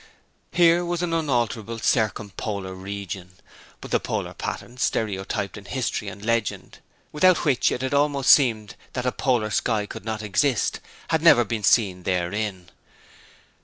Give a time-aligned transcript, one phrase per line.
[0.51, 3.33] Here was an unalterable circumpolar region;
[3.81, 6.79] but the polar patterns stereotyped in history and legend
[7.11, 10.79] without which it had almost seemed that a polar sky could not exist
[11.09, 12.71] had never been seen therein.